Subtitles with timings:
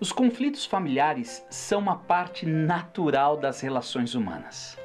[0.00, 4.78] Os conflitos familiares são uma parte natural das relações humanas.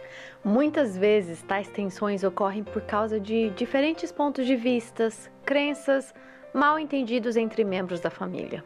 [0.44, 6.16] Muitas vezes, tais tensões ocorrem por causa de diferentes pontos de vistas, crenças,
[6.52, 8.64] mal entendidos entre membros da família.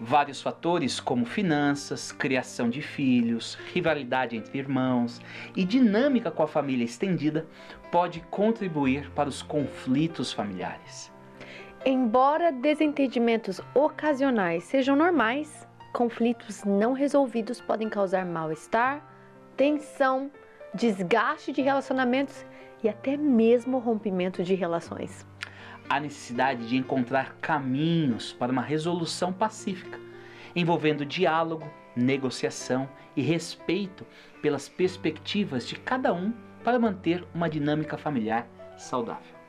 [0.00, 5.20] Vários fatores, como finanças, criação de filhos, rivalidade entre irmãos
[5.54, 7.46] e dinâmica com a família estendida,
[7.92, 11.12] pode contribuir para os conflitos familiares.
[11.84, 19.02] Embora desentendimentos ocasionais sejam normais, conflitos não resolvidos podem causar mal-estar,
[19.56, 20.30] tensão,
[20.74, 22.44] desgaste de relacionamentos
[22.82, 25.26] e até mesmo rompimento de relações.
[25.88, 29.98] Há necessidade de encontrar caminhos para uma resolução pacífica,
[30.54, 34.06] envolvendo diálogo, negociação e respeito
[34.42, 36.30] pelas perspectivas de cada um
[36.62, 39.39] para manter uma dinâmica familiar saudável.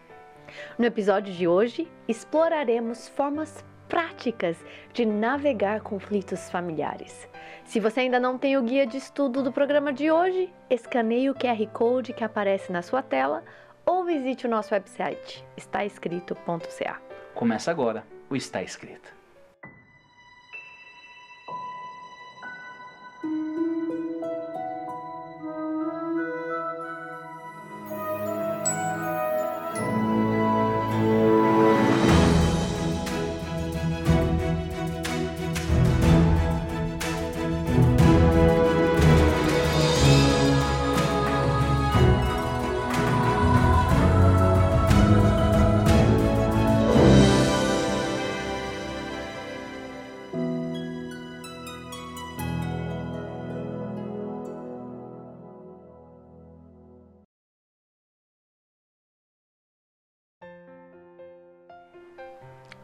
[0.78, 4.58] No episódio de hoje, exploraremos formas práticas
[4.94, 7.28] de navegar conflitos familiares.
[7.66, 11.36] Se você ainda não tem o guia de estudo do programa de hoje, escaneie o
[11.36, 13.44] QR Code que aparece na sua tela
[13.86, 17.02] ou visite o nosso website estaescrito.ca.
[17.34, 19.21] Começa agora o Está Escrito.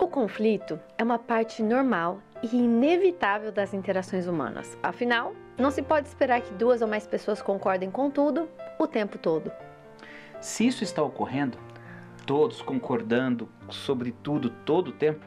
[0.08, 4.78] O conflito é uma parte normal e inevitável das interações humanas.
[4.82, 8.48] Afinal, não se pode esperar que duas ou mais pessoas concordem com tudo
[8.80, 9.52] o tempo todo.
[10.40, 11.58] Se isso está ocorrendo,
[12.26, 15.26] todos concordando sobre tudo todo o tempo,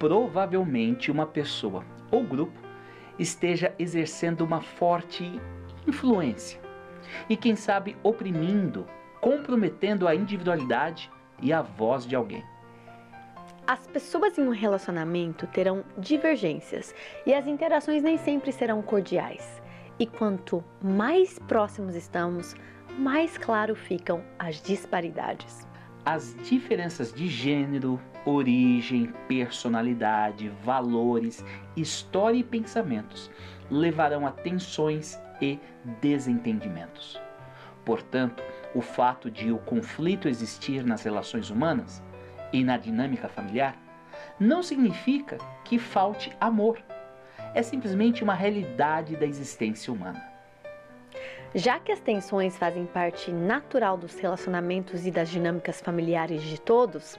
[0.00, 2.58] provavelmente uma pessoa ou grupo
[3.16, 5.40] esteja exercendo uma forte
[5.86, 6.60] influência
[7.28, 8.84] e, quem sabe, oprimindo,
[9.20, 11.08] comprometendo a individualidade
[11.40, 12.42] e a voz de alguém.
[13.66, 16.94] As pessoas em um relacionamento terão divergências
[17.26, 19.60] e as interações nem sempre serão cordiais.
[19.98, 22.54] E quanto mais próximos estamos,
[22.96, 25.66] mais claro ficam as disparidades.
[26.04, 31.44] As diferenças de gênero, origem, personalidade, valores,
[31.76, 33.28] história e pensamentos
[33.68, 35.58] levarão a tensões e
[36.00, 37.20] desentendimentos.
[37.84, 38.44] Portanto,
[38.76, 42.00] o fato de o conflito existir nas relações humanas
[42.60, 43.76] e na dinâmica familiar
[44.40, 46.78] não significa que falte amor.
[47.54, 50.22] É simplesmente uma realidade da existência humana.
[51.54, 57.18] Já que as tensões fazem parte natural dos relacionamentos e das dinâmicas familiares de todos,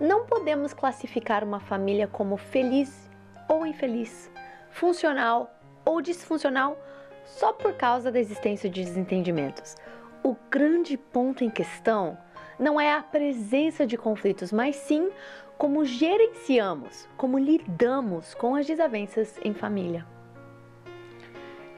[0.00, 3.08] não podemos classificar uma família como feliz
[3.48, 4.30] ou infeliz,
[4.70, 5.52] funcional
[5.84, 6.76] ou disfuncional
[7.24, 9.76] só por causa da existência de desentendimentos.
[10.24, 12.18] O grande ponto em questão
[12.58, 15.10] não é a presença de conflitos, mas sim
[15.56, 20.06] como gerenciamos, como lidamos com as desavenças em família.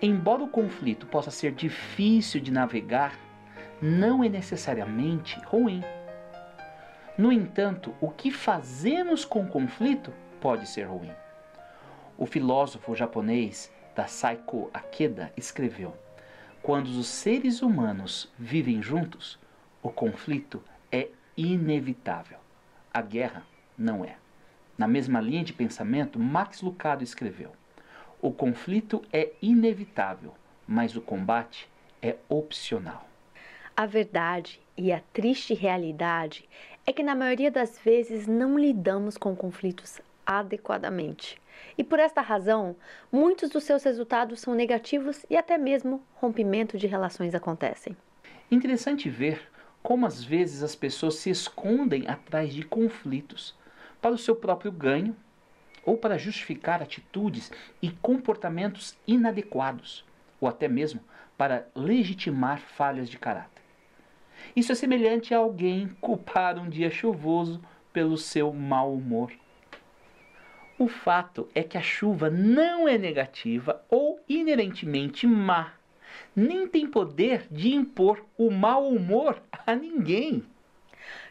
[0.02, 3.18] Embora o conflito possa ser difícil de navegar,
[3.80, 5.82] não é necessariamente ruim.
[7.16, 11.10] No entanto, o que fazemos com o conflito pode ser ruim.
[12.16, 15.94] O filósofo japonês Tasaiko Akeda escreveu:
[16.62, 19.38] Quando os seres humanos vivem juntos,
[19.82, 22.38] o conflito é inevitável.
[22.92, 23.44] A guerra
[23.76, 24.16] não é.
[24.76, 27.52] Na mesma linha de pensamento, Max Lucado escreveu:
[28.20, 30.34] O conflito é inevitável,
[30.66, 31.68] mas o combate
[32.02, 33.08] é opcional.
[33.76, 36.48] A verdade e a triste realidade
[36.86, 41.40] é que, na maioria das vezes, não lidamos com conflitos adequadamente.
[41.76, 42.76] E por esta razão,
[43.10, 47.96] muitos dos seus resultados são negativos e até mesmo rompimento de relações acontecem.
[48.50, 49.49] Interessante ver
[49.82, 53.54] como às vezes as pessoas se escondem atrás de conflitos
[54.00, 55.16] para o seu próprio ganho
[55.84, 57.50] ou para justificar atitudes
[57.80, 60.04] e comportamentos inadequados,
[60.40, 61.00] ou até mesmo
[61.36, 63.62] para legitimar falhas de caráter.
[64.54, 67.62] Isso é semelhante a alguém culpar um dia chuvoso
[67.92, 69.32] pelo seu mau humor.
[70.78, 75.74] O fato é que a chuva não é negativa ou inerentemente má
[76.34, 80.44] nem tem poder de impor o mau humor a ninguém.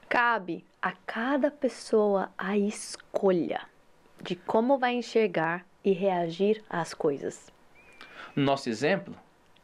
[0.07, 3.61] Cabe a cada pessoa a escolha
[4.21, 7.51] de como vai enxergar e reagir às coisas.
[8.35, 9.15] Nosso exemplo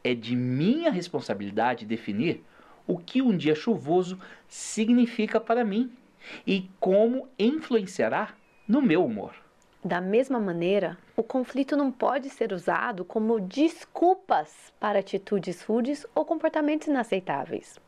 [0.02, 2.42] é de minha responsabilidade definir
[2.86, 4.18] o que um dia chuvoso
[4.48, 5.92] significa para mim
[6.46, 8.34] e como influenciará
[8.66, 9.45] no meu humor.
[9.86, 16.24] Da mesma maneira, o conflito não pode ser usado como desculpas para atitudes rudes ou
[16.24, 17.78] comportamentos inaceitáveis.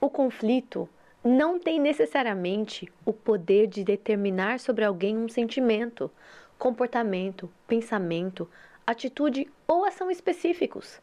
[0.00, 0.88] O conflito
[1.24, 6.08] não tem necessariamente o poder de determinar sobre alguém um sentimento,
[6.56, 8.48] comportamento, pensamento,
[8.86, 11.00] atitude ou ação específicos.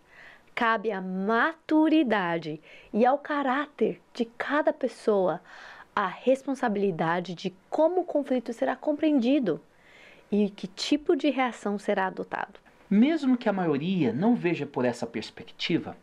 [0.56, 2.62] Cabe à maturidade
[2.94, 5.42] e ao caráter de cada pessoa
[5.98, 9.60] a responsabilidade de como o conflito será compreendido
[10.32, 12.60] e que tipo de reação será adotado.
[12.88, 15.98] Mesmo que a maioria não veja por essa perspectiva,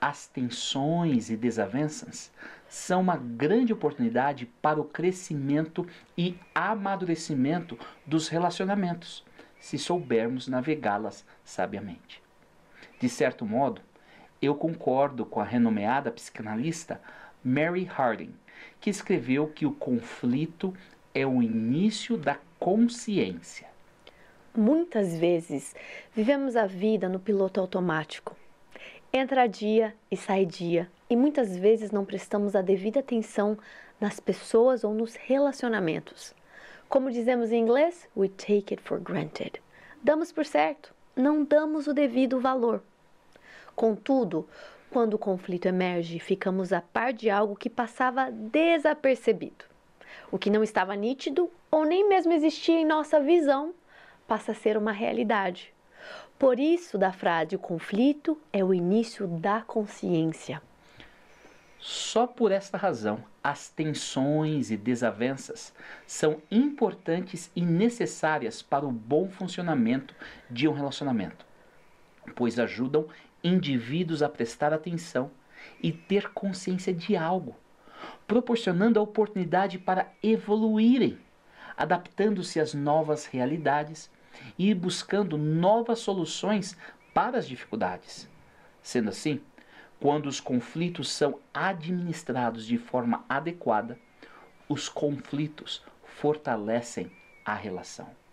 [0.00, 2.30] as tensões e desavenças
[2.68, 5.84] são uma grande oportunidade para o crescimento
[6.16, 7.76] e amadurecimento
[8.06, 9.24] dos relacionamentos,
[9.58, 12.22] se soubermos navegá-las sabiamente.
[13.00, 13.82] De certo modo,
[14.40, 17.00] eu concordo com a renomeada psicanalista
[17.42, 18.32] Mary Harding
[18.80, 20.74] que escreveu que o conflito
[21.14, 23.66] é o início da consciência.
[24.56, 25.74] Muitas vezes
[26.14, 28.36] vivemos a vida no piloto automático.
[29.12, 33.56] Entra dia e sai dia, e muitas vezes não prestamos a devida atenção
[34.00, 36.34] nas pessoas ou nos relacionamentos.
[36.88, 39.60] Como dizemos em inglês, we take it for granted.
[40.02, 42.82] Damos por certo, não damos o devido valor.
[43.74, 44.48] Contudo,
[44.94, 49.64] quando o conflito emerge, ficamos a par de algo que passava desapercebido.
[50.30, 53.74] O que não estava nítido ou nem mesmo existia em nossa visão
[54.24, 55.74] passa a ser uma realidade.
[56.38, 60.62] Por isso, da frase o conflito é o início da consciência.
[61.80, 65.74] Só por esta razão, as tensões e desavenças
[66.06, 70.14] são importantes e necessárias para o bom funcionamento
[70.48, 71.44] de um relacionamento,
[72.36, 73.08] pois ajudam
[73.44, 75.30] indivíduos a prestar atenção
[75.82, 77.54] e ter consciência de algo,
[78.26, 81.18] proporcionando a oportunidade para evoluírem,
[81.76, 84.10] adaptando-se às novas realidades
[84.58, 86.76] e buscando novas soluções
[87.12, 88.28] para as dificuldades.
[88.82, 89.40] Sendo assim,
[90.00, 93.98] quando os conflitos são administrados de forma adequada,
[94.68, 97.10] os conflitos fortalecem
[97.44, 98.23] a relação.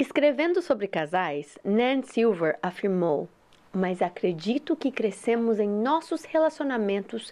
[0.00, 3.28] Escrevendo sobre casais, Nan Silver afirmou:
[3.70, 7.30] Mas acredito que crescemos em nossos relacionamentos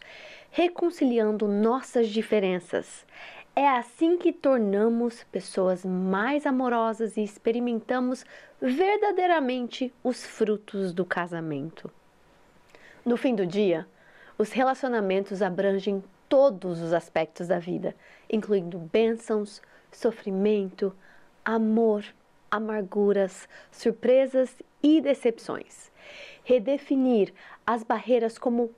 [0.51, 3.07] reconciliando nossas diferenças.
[3.57, 8.27] É assim que tornamos pessoas mais amorosas e experimentamos
[8.61, 11.91] verdadeiramente os frutos do casamento.
[13.03, 13.89] No fim do dia,
[14.37, 17.97] os relacionamentos abrangem todos os aspectos da vida,
[18.31, 20.95] incluindo bênçãos, sofrimento,
[21.43, 22.05] amor,
[22.51, 25.91] amarguras, surpresas e decepções.
[26.45, 27.33] Redefinir
[27.67, 28.71] as barreiras como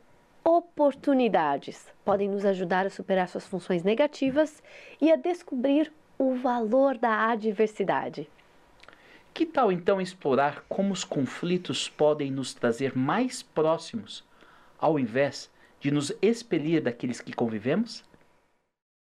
[0.44, 4.62] oportunidades podem nos ajudar a superar suas funções negativas
[5.00, 8.28] e a descobrir o valor da adversidade.
[9.32, 14.25] Que tal então explorar como os conflitos podem nos trazer mais próximos,
[14.78, 15.50] ao invés
[15.81, 18.05] de nos expelir daqueles que convivemos?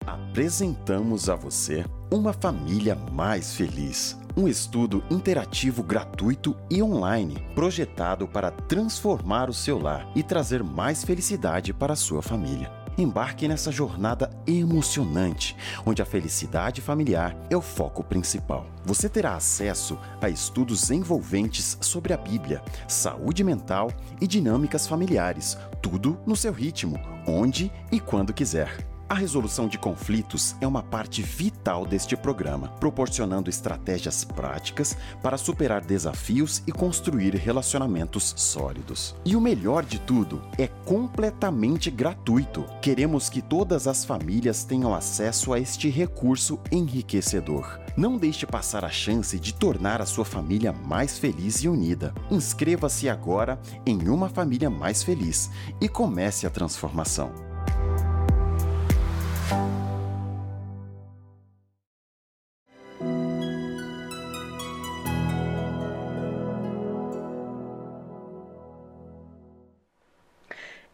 [0.05, 4.24] Apresentamos a você uma família mais feliz.
[4.37, 11.05] Um estudo interativo gratuito e online, projetado para transformar o seu lar e trazer mais
[11.05, 12.69] felicidade para a sua família.
[12.97, 18.65] Embarque nessa jornada emocionante, onde a felicidade familiar é o foco principal.
[18.83, 23.89] Você terá acesso a estudos envolventes sobre a Bíblia, saúde mental
[24.19, 28.94] e dinâmicas familiares, tudo no seu ritmo, onde e quando quiser.
[29.07, 35.85] A resolução de conflitos é uma parte vital deste programa, proporcionando estratégias práticas para superar
[35.85, 39.15] desafios e construir relacionamentos sólidos.
[39.23, 42.65] E o melhor de tudo, é completamente gratuito.
[42.81, 47.79] Queremos que todas as famílias tenham acesso a este recurso enriquecedor.
[47.95, 52.11] Não deixe passar a chance de tornar a sua família mais feliz e unida.
[52.31, 57.54] Inscreva-se agora em Uma Família Mais Feliz e comece a transformação.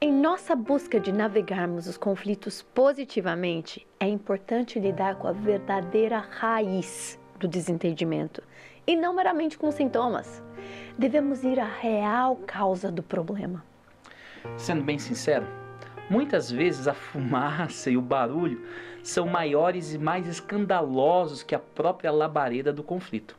[0.03, 7.20] Em nossa busca de navegarmos os conflitos positivamente, é importante lidar com a verdadeira raiz
[7.39, 8.41] do desentendimento
[8.88, 10.41] e não meramente com sintomas.
[10.98, 13.63] Devemos ir à real causa do problema.
[14.58, 15.46] Sendo bem sincero,
[16.12, 18.62] Muitas vezes a fumaça e o barulho
[19.01, 23.38] são maiores e mais escandalosos que a própria labareda do conflito.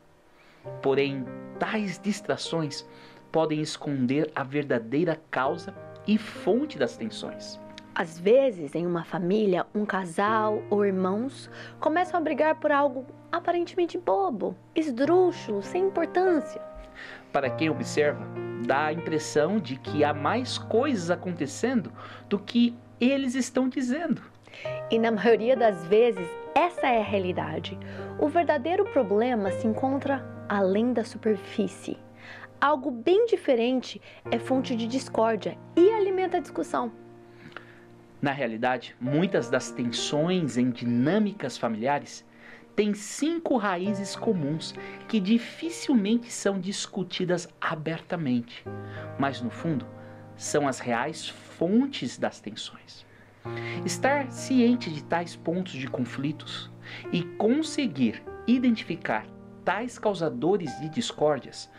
[0.81, 1.23] Porém,
[1.59, 2.89] tais distrações
[3.31, 5.75] podem esconder a verdadeira causa
[6.07, 7.61] e fonte das tensões.
[7.95, 13.99] Às vezes, em uma família, um casal ou irmãos começam a brigar por algo aparentemente
[13.99, 16.72] bobo, esdrúxulo, sem importância.
[17.33, 18.27] Para quem observa,
[18.67, 21.91] dá a impressão de que há mais coisas acontecendo
[22.29, 24.23] do que eles estão dizendo.
[24.91, 27.79] E na maioria das vezes, essa é a realidade.
[28.19, 31.97] O verdadeiro problema se encontra além da superfície.
[32.61, 36.93] Algo bem diferente é fonte de discórdia e alimenta a discussão.
[38.21, 42.25] Na realidade, muitas das tensões em dinâmicas familiares
[42.75, 44.75] têm cinco raízes comuns
[45.09, 48.65] que dificilmente são discutidas abertamente,
[49.19, 49.87] mas no fundo
[50.37, 53.07] são as reais fontes das tensões.
[53.85, 56.71] Estar ciente de tais pontos de conflitos
[57.13, 59.27] e conseguir identificar
[59.65, 61.71] tais causadores de discórdias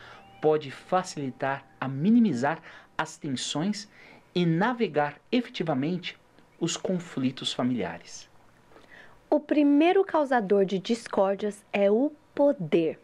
[0.42, 2.62] pode facilitar a minimizar
[2.98, 3.90] as tensões
[4.36, 6.18] e navegar efetivamente
[6.60, 8.30] os conflitos familiares.
[9.34, 13.00] O primeiro causador de discórdias é o poder.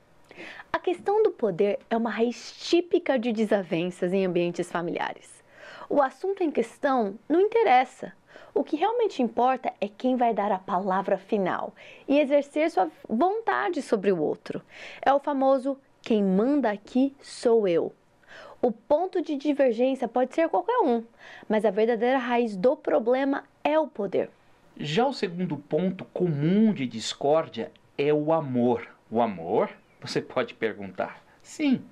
[0.71, 5.43] A questão do poder é uma raiz típica de desavenças em ambientes familiares.
[5.89, 8.13] O assunto em questão não interessa.
[8.53, 11.73] O que realmente importa é quem vai dar a palavra final
[12.07, 14.61] e exercer sua vontade sobre o outro.
[15.01, 17.91] É o famoso quem manda aqui sou eu.
[18.61, 21.03] O ponto de divergência pode ser qualquer um,
[21.47, 24.29] mas a verdadeira raiz do problema é o poder.
[24.77, 28.87] Já o segundo ponto comum de discórdia é o amor.
[29.11, 29.69] O amor?
[30.01, 31.21] Você pode perguntar.
[31.41, 31.83] Sim,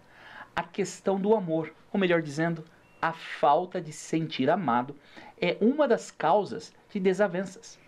[0.55, 2.63] a questão do amor, ou melhor dizendo,
[3.01, 4.95] a falta de sentir amado,
[5.39, 7.79] é uma das causas de desavenças.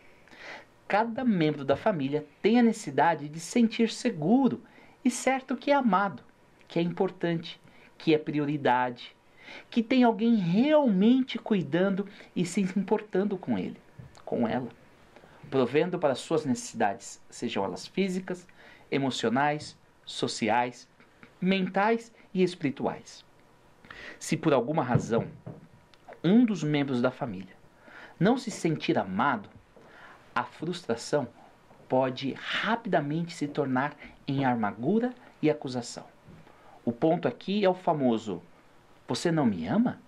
[0.88, 4.62] Cada membro da família tem a necessidade de sentir seguro
[5.03, 6.24] e certo que é amado,
[6.67, 7.60] que é importante,
[7.98, 9.15] que é prioridade,
[9.69, 13.77] que tem alguém realmente cuidando e se importando com ele,
[14.25, 14.69] com ela,
[15.50, 18.48] provendo para suas necessidades, sejam elas físicas,
[18.91, 20.88] emocionais, sociais,
[21.41, 23.25] mentais e espirituais.
[24.20, 25.27] Se por alguma razão
[26.24, 27.56] um dos membros da família
[28.20, 29.50] não se sentir amado,
[30.36, 31.27] a frustração
[31.88, 33.96] pode rapidamente se tornar
[34.27, 36.06] em amargura e acusação.
[36.86, 38.41] O ponto aqui é o famoso:
[39.08, 40.00] Você não me ama?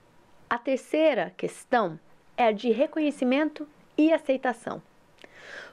[0.50, 2.00] A terceira questão
[2.36, 3.68] é a de reconhecimento
[3.98, 4.82] e aceitação.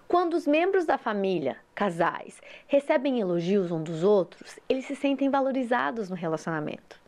[0.09, 6.09] Quando os membros da família, casais, recebem elogios um dos outros, eles se sentem valorizados
[6.09, 6.99] no relacionamento.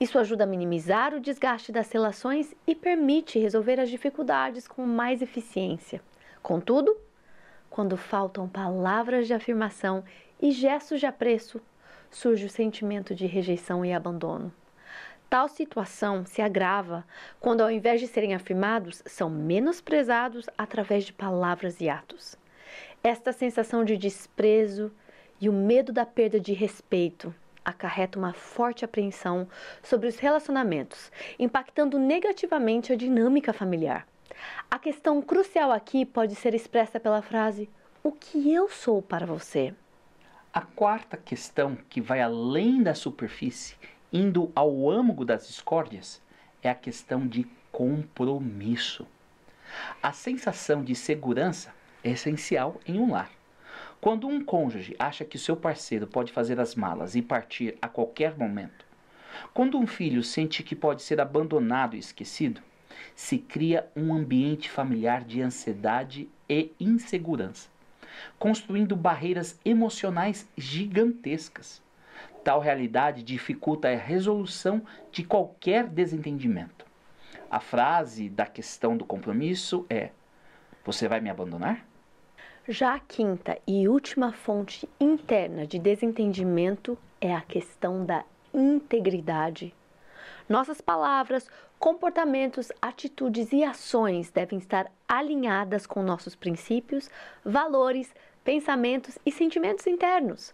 [0.00, 5.22] Isso ajuda a minimizar o desgaste das relações e permite resolver as dificuldades com mais
[5.22, 6.02] eficiência.
[6.42, 6.96] Contudo,
[7.70, 10.02] quando faltam palavras de afirmação
[10.42, 11.60] e gestos de apreço,
[12.10, 14.52] surge o sentimento de rejeição e abandono.
[15.30, 17.06] Tal situação se agrava
[17.38, 22.36] quando, ao invés de serem afirmados, são menosprezados através de palavras e atos.
[23.02, 24.92] Esta sensação de desprezo
[25.40, 27.32] e o medo da perda de respeito
[27.64, 29.46] acarreta uma forte apreensão
[29.82, 34.06] sobre os relacionamentos, impactando negativamente a dinâmica familiar.
[34.70, 37.68] A questão crucial aqui pode ser expressa pela frase:
[38.02, 39.74] O que eu sou para você?
[40.52, 43.76] A quarta questão, que vai além da superfície,
[44.12, 46.20] indo ao âmago das discórdias,
[46.62, 49.06] é a questão de compromisso.
[50.02, 53.30] A sensação de segurança essencial em um lar.
[54.00, 58.36] Quando um cônjuge acha que seu parceiro pode fazer as malas e partir a qualquer
[58.36, 58.86] momento,
[59.52, 62.60] quando um filho sente que pode ser abandonado e esquecido,
[63.14, 67.68] se cria um ambiente familiar de ansiedade e insegurança
[68.38, 71.82] construindo barreiras emocionais gigantescas.
[72.44, 76.86] Tal realidade dificulta a resolução de qualquer desentendimento.
[77.50, 80.10] A frase da questão do compromisso é:
[80.84, 81.86] Você vai me abandonar?
[82.70, 89.74] Já a quinta e última fonte interna de desentendimento é a questão da integridade.
[90.46, 91.48] Nossas palavras,
[91.78, 97.08] comportamentos, atitudes e ações devem estar alinhadas com nossos princípios,
[97.42, 100.52] valores, pensamentos e sentimentos internos.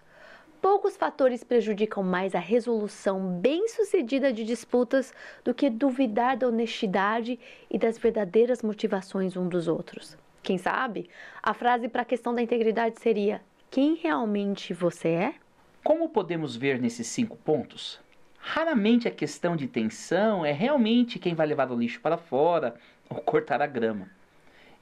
[0.62, 7.76] Poucos fatores prejudicam mais a resolução bem-sucedida de disputas do que duvidar da honestidade e
[7.76, 10.16] das verdadeiras motivações um dos outros.
[10.44, 11.10] Quem sabe,
[11.42, 15.34] a frase para a questão da integridade seria: Quem realmente você é?
[15.82, 18.00] Como podemos ver nesses cinco pontos,
[18.46, 22.74] Raramente a questão de tensão é realmente quem vai levar o lixo para fora,
[23.08, 24.10] ou cortar a grama.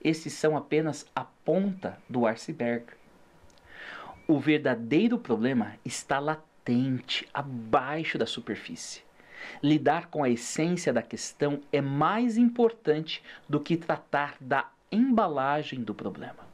[0.02, 2.86] Esses são apenas a ponta do iceberg.
[4.26, 9.04] O verdadeiro problema está latente, abaixo da superfície.
[9.62, 15.94] Lidar com a essência da questão é mais importante do que tratar da embalagem do
[15.94, 16.46] problema.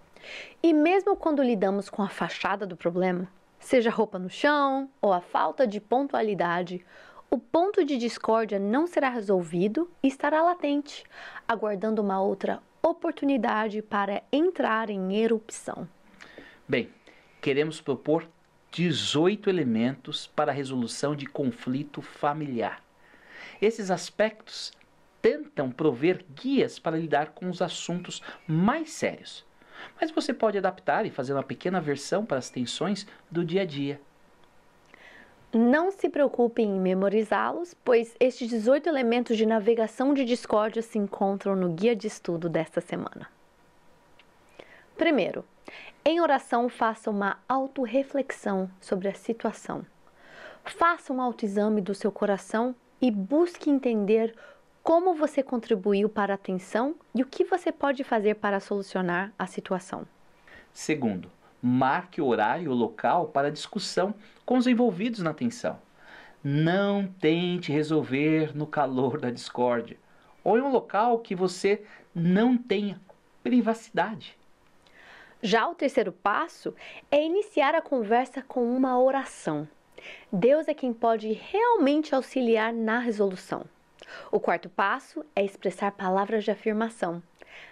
[0.63, 3.29] E mesmo quando lidamos com a fachada do problema,
[3.59, 6.85] seja roupa no chão ou a falta de pontualidade,
[7.31, 11.05] o ponto de discórdia não será resolvido e estará latente,
[11.47, 15.87] aguardando uma outra oportunidade para entrar em erupção.
[16.67, 16.89] Bem,
[17.41, 18.27] queremos propor
[18.71, 22.83] 18 elementos para a resolução de conflito familiar.
[23.61, 24.73] Esses aspectos
[25.21, 29.47] tentam prover guias para lidar com os assuntos mais sérios.
[30.01, 33.65] Mas você pode adaptar e fazer uma pequena versão para as tensões do dia a
[33.65, 34.01] dia.
[35.53, 41.57] Não se preocupe em memorizá-los, pois estes 18 elementos de navegação de discórdia se encontram
[41.57, 43.31] no guia de estudo desta semana.
[44.97, 45.45] Primeiro,
[46.05, 49.87] em oração, faça uma autorreflexão sobre a situação.
[50.65, 54.35] Faça um autoexame do seu coração e busque entender
[54.89, 59.47] como você contribuiu para a tensão e o que você pode fazer para solucionar a
[59.47, 60.07] situação.
[60.73, 61.31] Segundo,
[61.61, 64.15] marque o horário e o local para discussão
[64.47, 65.79] com os envolvidos na tensão.
[66.43, 69.99] Não tente resolver no calor da discórdia
[70.43, 72.99] ou em um local que você não tenha
[73.43, 74.39] privacidade.
[75.43, 76.75] Já o terceiro passo
[77.11, 79.69] é iniciar a conversa com uma oração.
[80.33, 83.67] Deus é quem pode realmente auxiliar na resolução.
[84.31, 87.23] O quarto passo é expressar palavras de afirmação.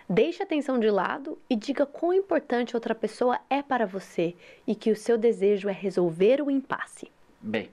[0.08, 4.34] Deixe a tensão de lado e diga quão importante outra pessoa é para você
[4.66, 7.10] e que o seu desejo é resolver o impasse.
[7.40, 7.70] Bem,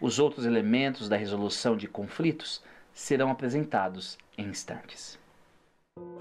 [0.00, 2.62] os outros elementos da resolução de conflitos
[2.94, 5.19] serão apresentados em instantes.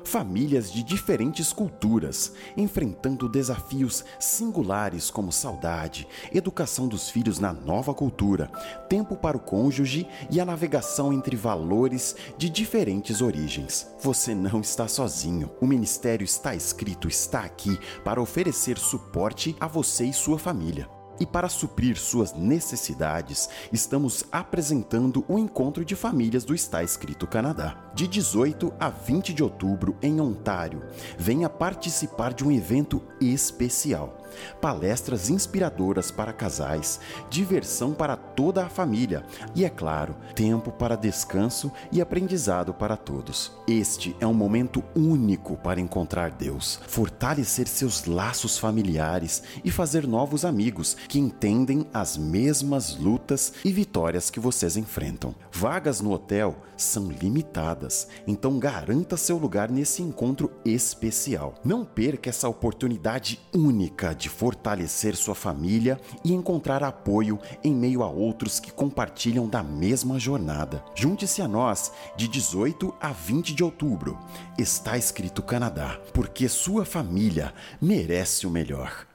[0.04, 8.48] Famílias de diferentes culturas, enfrentando desafios singulares como saudade, educação dos filhos na nova cultura,
[8.90, 13.88] tempo para o cônjuge e a navegação entre valores de diferentes origens.
[14.02, 15.52] Você não está sozinho.
[15.62, 20.99] O Ministério Está Escrito está aqui para oferecer suporte a você e sua família.
[21.20, 27.92] E para suprir suas necessidades, estamos apresentando o Encontro de Famílias do Está Escrito Canadá.
[27.94, 30.84] De 18 a 20 de outubro, em Ontário,
[31.18, 34.19] venha participar de um evento especial
[34.62, 39.24] palestras inspiradoras para casais, diversão para toda a família
[39.56, 43.52] e, é claro, tempo para descanso e aprendizado para todos.
[43.68, 50.46] Este é um momento único para encontrar Deus, fortalecer seus laços familiares e fazer novos
[50.46, 55.36] amigos que entendem as mesmas lutas e vitórias que vocês enfrentam.
[55.52, 61.56] Vagas no hotel são limitadas, então garanta seu lugar nesse encontro especial.
[61.64, 68.08] Não perca essa oportunidade única de fortalecer sua família e encontrar apoio em meio a
[68.08, 70.84] outros que compartilham da mesma jornada.
[70.94, 74.20] Junte-se a nós de 18 a 20 de outubro.
[74.58, 79.08] Está escrito Canadá, porque sua família merece o melhor.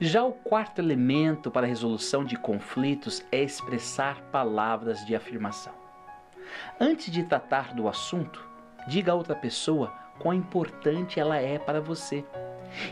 [0.00, 5.83] Já o quarto elemento para a resolução de conflitos é expressar palavras de afirmação.
[6.80, 8.46] Antes de tratar do assunto,
[8.86, 12.24] diga a outra pessoa quão importante ela é para você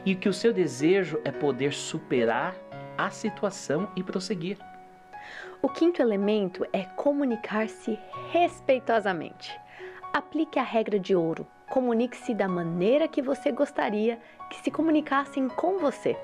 [0.04, 2.54] e que o seu desejo é poder superar
[2.96, 4.58] a situação e prosseguir.
[5.60, 7.98] O quinto elemento é comunicar-se
[8.30, 9.58] respeitosamente.
[10.12, 11.46] Aplique a regra de ouro.
[11.70, 14.18] Comunique-se da maneira que você gostaria
[14.50, 16.16] que se comunicassem com você.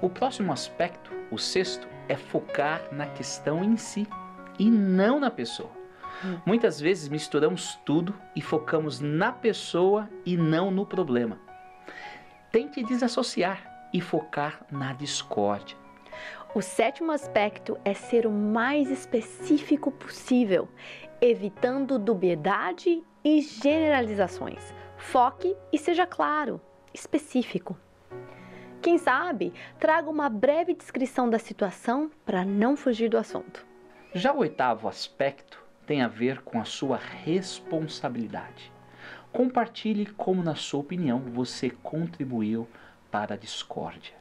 [0.00, 4.06] O próximo aspecto, o sexto, é focar na questão em si
[4.58, 5.77] e não na pessoa.
[6.44, 11.38] Muitas vezes misturamos tudo e focamos na pessoa e não no problema.
[12.50, 15.76] Tente desassociar e focar na discórdia.
[16.54, 20.68] O sétimo aspecto é ser o mais específico possível,
[21.20, 24.74] evitando dubiedade e generalizações.
[24.96, 26.60] Foque e seja claro,
[26.92, 27.78] específico.
[28.80, 33.66] Quem sabe, traga uma breve descrição da situação para não fugir do assunto.
[34.14, 38.70] Já o oitavo aspecto tem a ver com a sua responsabilidade.
[39.32, 42.68] Compartilhe como, na sua opinião, você contribuiu
[43.10, 44.12] para a discórdia.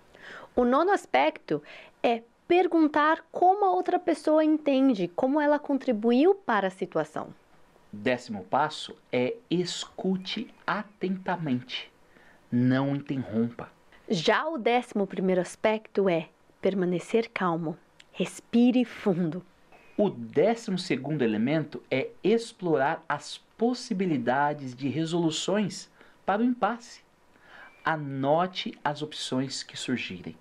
[0.56, 1.62] O nono aspecto
[2.01, 7.34] é perguntar como a outra pessoa entende, como ela contribuiu para a situação.
[7.91, 11.91] Décimo passo é escute atentamente.
[12.49, 13.69] Não interrompa.
[14.08, 16.30] Já o décimo primeiro aspecto é
[16.62, 17.77] permanecer calmo.
[18.13, 19.43] Respire fundo.
[19.99, 25.89] O décimo segundo elemento é explorar as possibilidades de resoluções
[26.23, 27.01] para o impasse.
[27.83, 30.38] Anote as opções que surgirem.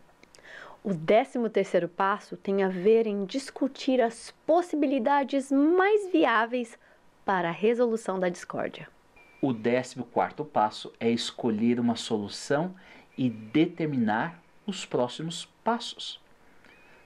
[0.84, 6.78] O décimo terceiro passo tem a ver em discutir as possibilidades mais viáveis
[7.24, 8.86] para a resolução da discórdia.
[9.40, 12.74] O décimo quarto passo é escolher uma solução
[13.16, 16.20] e determinar os próximos passos.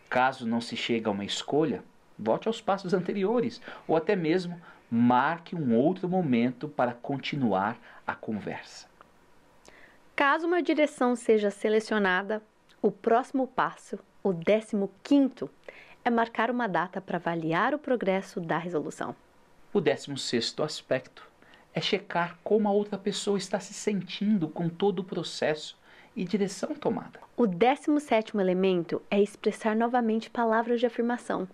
[0.09, 1.85] Caso não se chegue a uma escolha,
[2.21, 8.89] volte aos passos anteriores ou até mesmo marque um outro momento para continuar a conversa.
[10.17, 12.43] Caso uma direção seja selecionada,
[12.83, 15.49] o próximo passo, o décimo quinto,
[16.05, 19.15] é marcar uma data para avaliar o progresso da resolução.
[19.73, 21.29] O décimo sexto aspecto
[21.73, 25.79] é checar como a outra pessoa está se sentindo com todo o processo
[26.17, 27.21] e direção tomada.
[27.37, 31.49] O décimo sétimo elemento é expressar novamente palavras de afirmação.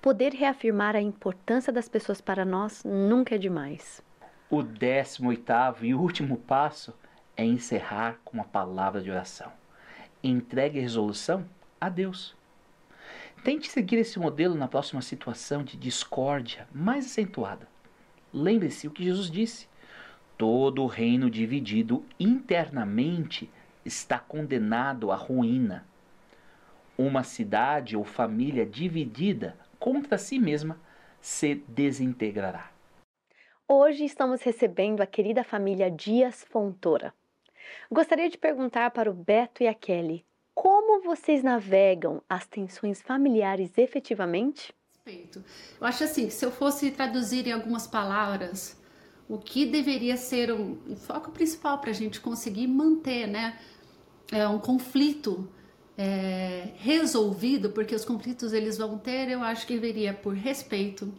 [0.00, 4.02] Poder reafirmar a importância das pessoas para nós nunca é demais.
[4.48, 6.94] O décimo oitavo e último passo
[7.36, 9.52] é encerrar com uma palavra de oração.
[10.22, 11.46] Entregue a resolução
[11.80, 12.36] a Deus.
[13.42, 17.66] Tente seguir esse modelo na próxima situação de discórdia mais acentuada.
[18.32, 19.66] Lembre-se o que Jesus disse:
[20.36, 23.48] todo reino dividido internamente
[23.84, 25.86] está condenado à ruína.
[27.02, 30.78] Uma cidade ou família dividida contra si mesma
[31.18, 32.70] se desintegrará.
[33.66, 37.14] Hoje estamos recebendo a querida família Dias Fontoura.
[37.90, 43.78] Gostaria de perguntar para o Beto e a Kelly como vocês navegam as tensões familiares
[43.78, 44.70] efetivamente?
[45.06, 45.42] Respeito.
[45.80, 48.78] Eu acho assim, que se eu fosse traduzir em algumas palavras,
[49.26, 53.58] o que deveria ser um, um foco principal para a gente conseguir manter, né,
[54.30, 55.50] é, um conflito
[56.02, 61.12] é, resolvido, porque os conflitos eles vão ter, eu acho que viria por respeito,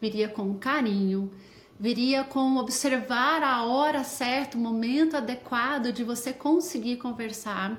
[0.00, 1.30] viria com carinho,
[1.78, 7.78] viria com observar a hora certa, o momento adequado de você conseguir conversar.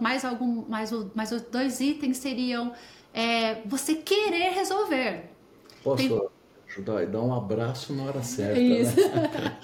[0.00, 2.72] Mais algum, mais, mais os dois itens seriam
[3.12, 5.32] é, você querer resolver.
[5.82, 6.35] Posso Tem...
[6.76, 8.58] ajudar e dar um abraço na hora certa?
[8.58, 8.96] Isso.
[8.96, 9.58] Né?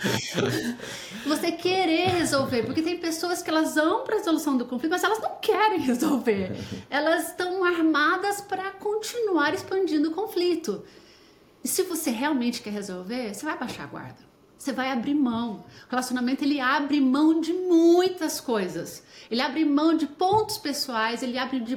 [1.26, 5.04] você querer resolver, porque tem pessoas que elas vão para a resolução do conflito, mas
[5.04, 6.52] elas não querem resolver.
[6.88, 10.82] Elas estão armadas para continuar expandindo o conflito.
[11.62, 14.32] E se você realmente quer resolver, você vai baixar a guarda.
[14.58, 15.64] Você vai abrir mão.
[15.86, 19.02] O relacionamento ele abre mão de muitas coisas.
[19.30, 21.76] Ele abre mão de pontos pessoais, ele abre de,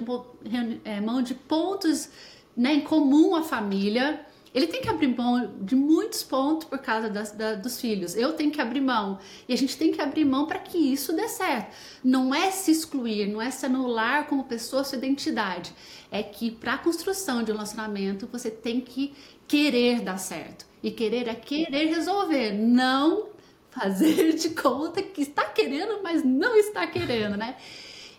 [0.84, 2.10] é, mão de pontos
[2.56, 4.26] né, em comum à família.
[4.56, 8.16] Ele tem que abrir mão de muitos pontos por causa das, da, dos filhos.
[8.16, 9.20] Eu tenho que abrir mão.
[9.50, 11.76] E a gente tem que abrir mão para que isso dê certo.
[12.02, 15.74] Não é se excluir, não é se anular como pessoa sua identidade.
[16.10, 19.14] É que para a construção de um relacionamento você tem que
[19.46, 20.66] querer dar certo.
[20.82, 23.28] E querer é querer resolver, não
[23.70, 27.58] fazer de conta que está querendo, mas não está querendo, né?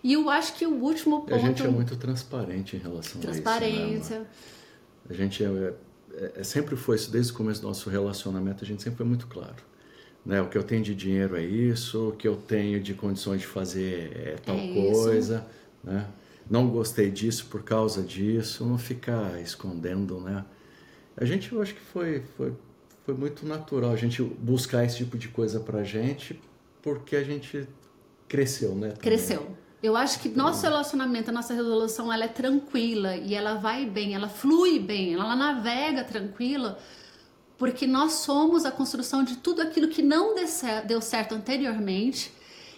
[0.05, 1.35] E eu acho que o último ponto.
[1.35, 3.27] A gente é muito transparente em relação a isso.
[3.27, 4.19] Né, Transparência.
[4.19, 4.27] Né,
[5.09, 5.75] a gente é,
[6.15, 9.07] é, é, sempre foi isso, desde o começo do nosso relacionamento, a gente sempre foi
[9.07, 9.57] muito claro.
[10.25, 10.41] Né?
[10.41, 13.47] O que eu tenho de dinheiro é isso, o que eu tenho de condições de
[13.47, 15.47] fazer é tal é coisa.
[15.85, 16.07] Né?
[16.49, 20.45] Não gostei disso por causa disso, não ficar escondendo, né?
[21.17, 22.53] A gente, eu acho que foi, foi,
[23.05, 26.41] foi muito natural a gente buscar esse tipo de coisa pra gente,
[26.83, 27.67] porque a gente
[28.29, 28.89] cresceu, né?
[28.89, 29.01] Também.
[29.01, 29.57] Cresceu.
[29.87, 34.17] Eu acho que nosso relacionamento, a nossa resolução, ela é tranquila e ela vai bem,
[34.17, 36.77] ela flui bem, ela navega tranquila,
[37.57, 40.35] porque nós somos a construção de tudo aquilo que não
[40.85, 42.33] deu certo anteriormente.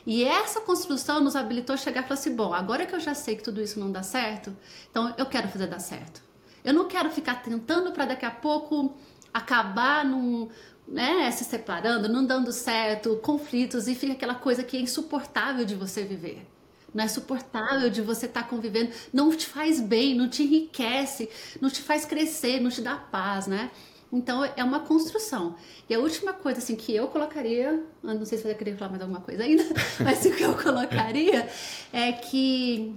[0.07, 3.15] E essa construção nos habilitou a chegar e falar assim: bom, agora que eu já
[3.15, 4.55] sei que tudo isso não dá certo,
[4.91, 6.23] então eu quero fazer dar certo.
[6.63, 8.95] Eu não quero ficar tentando para daqui a pouco
[9.33, 10.51] acabar num,
[10.87, 15.75] né, se separando, não dando certo, conflitos e fica aquela coisa que é insuportável de
[15.75, 16.47] você viver.
[16.95, 21.29] Não é suportável de você estar tá convivendo, não te faz bem, não te enriquece,
[21.61, 23.71] não te faz crescer, não te dá paz, né?
[24.13, 25.55] Então é uma construção.
[25.89, 29.03] E a última coisa assim que eu colocaria, não sei se você querer falar mais
[29.03, 29.65] alguma coisa ainda,
[30.03, 31.49] mas o que eu colocaria
[31.93, 32.97] é que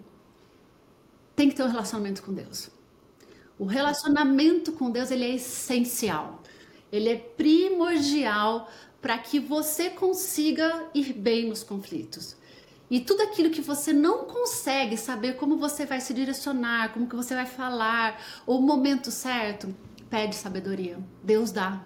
[1.35, 2.69] tem que ter um relacionamento com Deus.
[3.59, 6.41] O relacionamento com Deus ele é essencial.
[6.91, 8.69] Ele é primordial
[9.01, 12.35] para que você consiga ir bem nos conflitos.
[12.91, 17.15] E tudo aquilo que você não consegue saber como você vai se direcionar, como que
[17.15, 19.73] você vai falar, o momento certo,
[20.09, 20.99] pede sabedoria.
[21.23, 21.85] Deus dá.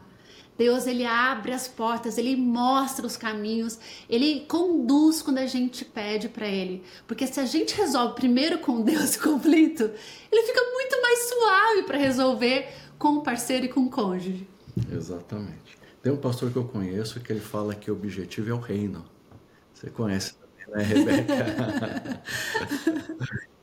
[0.58, 3.78] Deus ele abre as portas, ele mostra os caminhos,
[4.10, 6.82] ele conduz quando a gente pede para ele.
[7.06, 9.84] Porque se a gente resolve primeiro com Deus o conflito,
[10.32, 14.48] ele fica muito mais suave para resolver com o parceiro e com o cônjuge.
[14.92, 15.78] Exatamente.
[16.02, 19.06] Tem um pastor que eu conheço que ele fala que o objetivo é o reino.
[19.72, 20.34] Você conhece
[20.70, 22.22] né, Rebeca?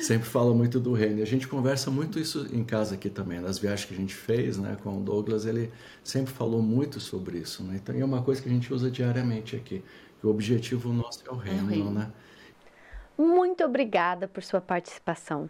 [0.00, 1.22] Sempre fala muito do reino.
[1.22, 3.40] A gente conversa muito isso em casa aqui também.
[3.40, 5.72] Nas viagens que a gente fez né, com o Douglas, ele
[6.02, 7.62] sempre falou muito sobre isso.
[7.62, 7.76] Né?
[7.76, 9.82] Então é uma coisa que a gente usa diariamente aqui.
[10.22, 11.90] o objetivo nosso é o reino, é o reino.
[11.90, 12.12] né?
[13.16, 15.48] Muito obrigada por sua participação.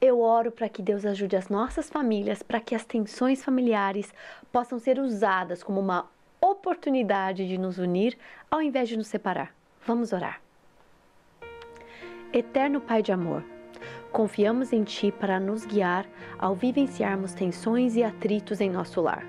[0.00, 4.12] Eu oro para que Deus ajude as nossas famílias, para que as tensões familiares
[4.52, 6.08] possam ser usadas como uma
[6.40, 8.16] oportunidade de nos unir
[8.50, 9.54] ao invés de nos separar.
[9.86, 10.40] Vamos orar.
[12.32, 13.42] Eterno Pai de amor,
[14.12, 16.06] confiamos em Ti para nos guiar
[16.38, 19.24] ao vivenciarmos tensões e atritos em nosso lar.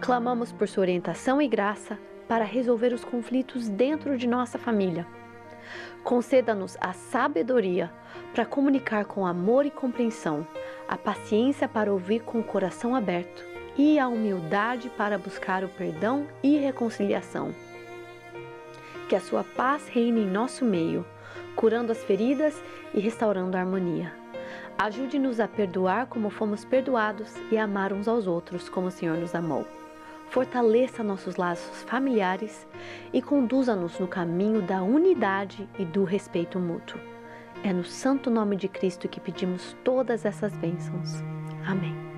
[0.00, 5.06] Clamamos por Sua orientação e graça para resolver os conflitos dentro de nossa família.
[6.02, 7.92] Conceda-nos a sabedoria
[8.32, 10.46] para comunicar com amor e compreensão,
[10.88, 16.26] a paciência para ouvir com o coração aberto e a humildade para buscar o perdão
[16.42, 17.54] e reconciliação.
[19.08, 21.04] Que a Sua paz reine em nosso meio
[21.60, 22.62] curando as feridas
[22.94, 24.12] e restaurando a harmonia.
[24.78, 29.18] Ajude-nos a perdoar como fomos perdoados e a amar uns aos outros como o Senhor
[29.18, 29.66] nos amou.
[30.30, 32.66] Fortaleça nossos laços familiares
[33.12, 37.00] e conduza-nos no caminho da unidade e do respeito mútuo.
[37.62, 41.22] É no santo nome de Cristo que pedimos todas essas bênçãos.
[41.66, 42.09] Amém.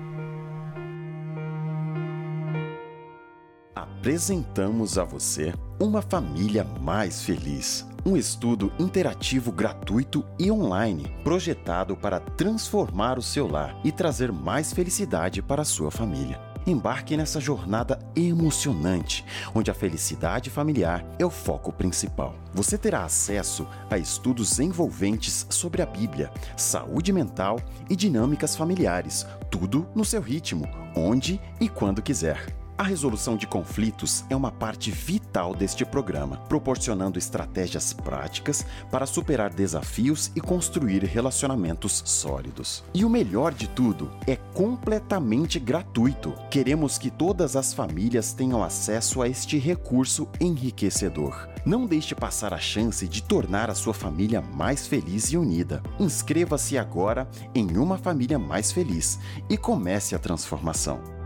[4.03, 12.19] Apresentamos a você uma família mais feliz um estudo interativo gratuito e online, projetado para
[12.19, 16.37] transformar o seu lar e trazer mais felicidade para a sua família.
[16.67, 19.23] Embarque nessa jornada emocionante,
[19.55, 22.35] onde a felicidade familiar é o foco principal.
[22.53, 27.57] Você terá acesso a estudos envolventes sobre a Bíblia, saúde mental
[27.89, 32.62] e dinâmicas familiares, tudo no seu ritmo, onde e quando quiser.
[32.75, 39.53] A resolução de conflitos é uma parte vital deste programa, proporcionando estratégias práticas para superar
[39.53, 42.83] desafios e construir relacionamentos sólidos.
[42.91, 46.33] E o melhor de tudo, é completamente gratuito.
[46.49, 51.47] Queremos que todas as famílias tenham acesso a este recurso enriquecedor.
[51.63, 55.81] Não deixe passar a chance de tornar a sua família mais feliz e unida.
[55.99, 61.22] Inscreva-se agora em Uma Família Mais Feliz e comece a transformação.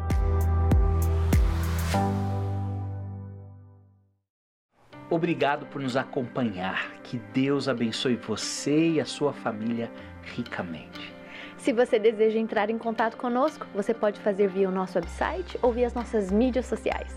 [5.09, 6.91] Obrigado por nos acompanhar.
[7.03, 9.89] Que Deus abençoe você e a sua família
[10.21, 11.15] ricamente.
[11.57, 15.71] Se você deseja entrar em contato conosco, você pode fazer via o nosso website ou
[15.71, 17.15] via as nossas mídias sociais.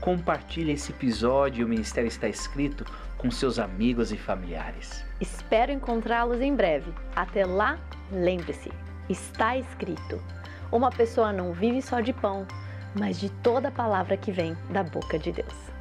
[0.00, 2.84] Compartilhe esse episódio e o Ministério está escrito
[3.16, 5.04] com seus amigos e familiares.
[5.20, 6.92] Espero encontrá-los em breve.
[7.16, 7.78] Até lá,
[8.12, 8.70] lembre-se,
[9.08, 10.22] está escrito:
[10.70, 12.46] uma pessoa não vive só de pão,
[12.94, 15.77] mas de toda palavra que vem da boca de Deus.